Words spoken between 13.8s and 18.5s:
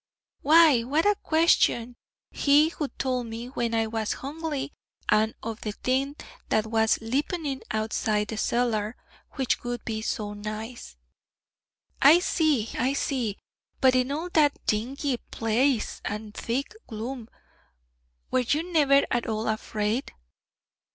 in all that dingy place, and thick gloom, were